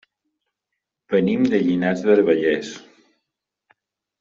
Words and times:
Venim 1.15 1.43
de 1.51 1.59
Llinars 1.67 2.03
del 2.09 2.23
Vallès. 2.31 2.73